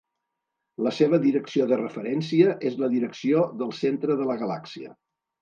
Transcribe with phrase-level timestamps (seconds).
[0.85, 4.93] La seva direcció de referència és la direcció del centre de la galàxia.